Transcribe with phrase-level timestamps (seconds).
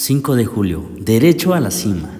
[0.00, 2.10] 5 de julio, derecho a la cima.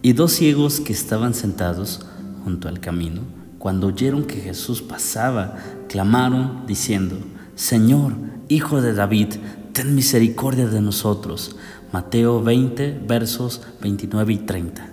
[0.00, 2.00] Y dos ciegos que estaban sentados
[2.44, 3.20] junto al camino,
[3.58, 7.18] cuando oyeron que Jesús pasaba, clamaron diciendo,
[7.56, 8.14] Señor,
[8.48, 9.34] Hijo de David,
[9.74, 11.56] ten misericordia de nosotros.
[11.92, 14.88] Mateo 20, versos 29 y 30.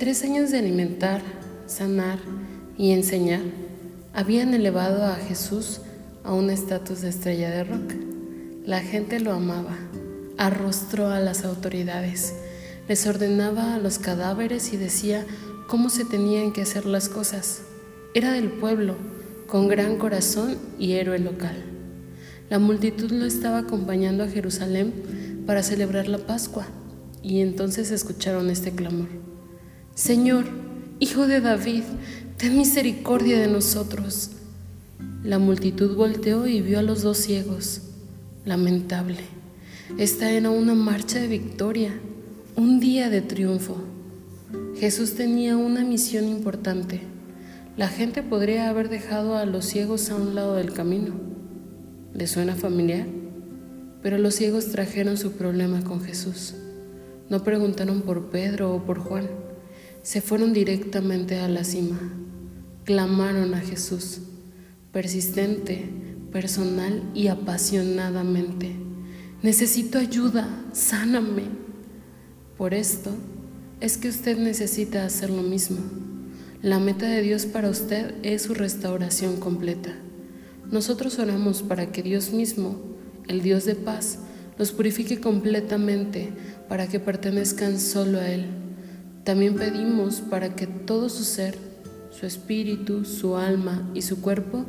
[0.00, 1.22] Tres años de alimentar,
[1.68, 2.18] sanar
[2.76, 3.42] y enseñar
[4.12, 5.80] habían elevado a Jesús
[6.24, 7.92] a un estatus de estrella de rock.
[8.66, 9.78] La gente lo amaba
[10.38, 12.34] arrostró a las autoridades,
[12.88, 15.26] les ordenaba a los cadáveres y decía
[15.66, 17.60] cómo se tenían que hacer las cosas.
[18.14, 18.96] Era del pueblo,
[19.46, 21.64] con gran corazón y héroe local.
[22.48, 26.66] La multitud lo estaba acompañando a Jerusalén para celebrar la Pascua
[27.22, 29.08] y entonces escucharon este clamor.
[29.94, 30.46] Señor,
[31.00, 31.84] Hijo de David,
[32.38, 34.30] ten misericordia de nosotros.
[35.22, 37.82] La multitud volteó y vio a los dos ciegos.
[38.44, 39.20] Lamentable.
[39.96, 41.98] Esta era una marcha de victoria,
[42.56, 43.78] un día de triunfo.
[44.76, 47.00] Jesús tenía una misión importante.
[47.76, 51.14] La gente podría haber dejado a los ciegos a un lado del camino.
[52.12, 53.06] ¿Le suena familiar?
[54.02, 56.54] Pero los ciegos trajeron su problema con Jesús.
[57.30, 59.26] No preguntaron por Pedro o por Juan.
[60.02, 61.98] Se fueron directamente a la cima.
[62.84, 64.20] Clamaron a Jesús,
[64.92, 65.88] persistente,
[66.30, 68.87] personal y apasionadamente.
[69.42, 71.44] Necesito ayuda, sáname.
[72.56, 73.12] Por esto
[73.80, 75.78] es que usted necesita hacer lo mismo.
[76.60, 79.94] La meta de Dios para usted es su restauración completa.
[80.72, 82.80] Nosotros oramos para que Dios mismo,
[83.28, 84.18] el Dios de paz,
[84.58, 86.32] los purifique completamente
[86.68, 88.46] para que pertenezcan solo a Él.
[89.22, 91.56] También pedimos para que todo su ser,
[92.10, 94.64] su espíritu, su alma y su cuerpo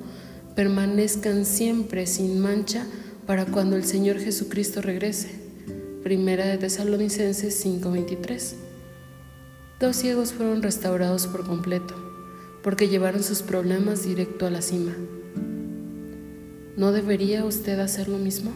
[0.55, 2.85] permanezcan siempre sin mancha
[3.29, 5.29] para cuando el Señor Jesucristo regrese.
[6.01, 8.55] Primera de Tesalonicenses 5:23.
[9.79, 11.93] Dos ciegos fueron restaurados por completo,
[12.63, 14.95] porque llevaron sus problemas directo a la cima.
[16.75, 18.49] ¿No debería usted hacer lo mismo?